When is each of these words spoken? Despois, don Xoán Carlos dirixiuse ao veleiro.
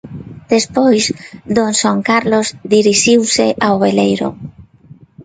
Despois, 0.53 1.03
don 1.55 1.69
Xoán 1.79 1.99
Carlos 2.09 2.47
dirixiuse 2.73 3.45
ao 3.65 3.75
veleiro. 3.85 4.27